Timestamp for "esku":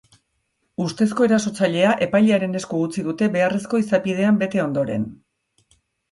2.59-2.79